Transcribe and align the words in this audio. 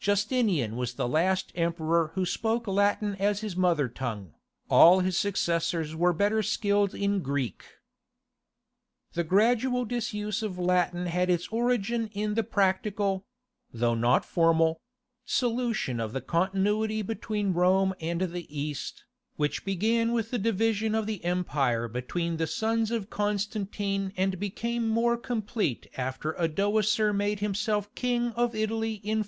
Justinian 0.00 0.74
was 0.74 0.94
the 0.94 1.06
last 1.06 1.52
emperor 1.54 2.10
who 2.16 2.26
spoke 2.26 2.66
Latin 2.66 3.14
as 3.20 3.40
his 3.40 3.54
mother 3.56 3.86
tongue, 3.88 4.34
all 4.68 4.98
his 4.98 5.16
successors 5.16 5.94
were 5.94 6.12
better 6.12 6.42
skilled 6.42 6.92
in 6.92 7.20
Greek. 7.20 7.64
The 9.12 9.22
gradual 9.22 9.84
disuse 9.84 10.42
of 10.42 10.58
Latin 10.58 11.06
has 11.06 11.28
its 11.28 11.46
origin 11.52 12.08
in 12.14 12.34
the 12.34 12.42
practical—though 12.42 13.94
not 13.94 14.24
formal—solution 14.24 16.00
of 16.00 16.12
the 16.12 16.20
continuity 16.20 17.02
between 17.02 17.52
Rome 17.52 17.94
and 18.00 18.22
the 18.22 18.46
East, 18.60 19.04
which 19.36 19.64
began 19.64 20.10
with 20.10 20.32
the 20.32 20.38
division 20.40 20.96
of 20.96 21.06
the 21.06 21.24
empire 21.24 21.86
between 21.86 22.38
the 22.38 22.48
sons 22.48 22.90
of 22.90 23.08
Constantine 23.08 24.12
and 24.16 24.40
became 24.40 24.88
more 24.88 25.16
complete 25.16 25.86
after 25.96 26.32
Odoacer 26.40 27.12
made 27.14 27.38
himself 27.38 27.94
King 27.94 28.32
of 28.32 28.52
Italy 28.52 28.94
in 28.94 29.22
476. 29.22 29.24